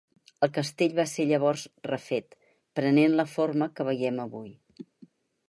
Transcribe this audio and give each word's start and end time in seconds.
El 0.45 0.51
castell 0.53 0.95
va 0.99 1.03
ser 1.11 1.25
llavors 1.31 1.65
refet, 1.89 2.33
prenent 2.81 3.19
la 3.21 3.27
forma 3.35 3.69
que 3.77 3.87
veiem 3.93 4.21
avui. 4.27 4.53